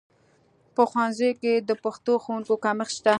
[0.75, 3.09] په ښوونځیو کې د پښتو ښوونکو کمښت شته